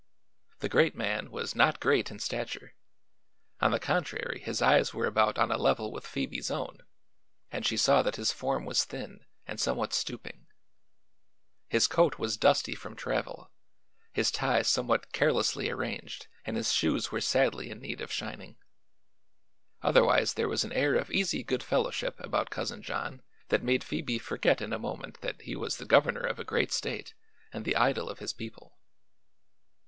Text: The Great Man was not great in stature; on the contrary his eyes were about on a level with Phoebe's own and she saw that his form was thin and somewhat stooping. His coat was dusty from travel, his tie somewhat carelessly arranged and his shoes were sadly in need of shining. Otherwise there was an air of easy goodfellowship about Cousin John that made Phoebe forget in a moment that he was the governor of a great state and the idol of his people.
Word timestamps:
The 0.61 0.67
Great 0.69 0.95
Man 0.95 1.29
was 1.29 1.53
not 1.53 1.79
great 1.79 2.09
in 2.09 2.17
stature; 2.17 2.73
on 3.59 3.69
the 3.69 3.79
contrary 3.79 4.39
his 4.39 4.59
eyes 4.59 4.95
were 4.95 5.05
about 5.05 5.37
on 5.37 5.51
a 5.51 5.59
level 5.59 5.91
with 5.91 6.07
Phoebe's 6.07 6.49
own 6.49 6.79
and 7.51 7.67
she 7.67 7.77
saw 7.77 8.01
that 8.01 8.15
his 8.15 8.31
form 8.31 8.65
was 8.65 8.83
thin 8.83 9.27
and 9.45 9.59
somewhat 9.59 9.93
stooping. 9.93 10.47
His 11.67 11.85
coat 11.85 12.17
was 12.17 12.35
dusty 12.35 12.73
from 12.73 12.95
travel, 12.95 13.51
his 14.11 14.31
tie 14.31 14.63
somewhat 14.63 15.11
carelessly 15.11 15.69
arranged 15.69 16.25
and 16.45 16.57
his 16.57 16.73
shoes 16.73 17.11
were 17.11 17.21
sadly 17.21 17.69
in 17.69 17.79
need 17.79 18.01
of 18.01 18.11
shining. 18.11 18.57
Otherwise 19.83 20.33
there 20.33 20.49
was 20.49 20.63
an 20.63 20.71
air 20.73 20.95
of 20.95 21.11
easy 21.11 21.43
goodfellowship 21.43 22.19
about 22.19 22.49
Cousin 22.49 22.81
John 22.81 23.21
that 23.49 23.61
made 23.61 23.83
Phoebe 23.83 24.17
forget 24.17 24.61
in 24.61 24.73
a 24.73 24.79
moment 24.79 25.21
that 25.21 25.43
he 25.43 25.55
was 25.55 25.77
the 25.77 25.85
governor 25.85 26.23
of 26.25 26.39
a 26.39 26.43
great 26.43 26.71
state 26.71 27.13
and 27.53 27.65
the 27.65 27.75
idol 27.75 28.09
of 28.09 28.17
his 28.17 28.33
people. 28.33 28.79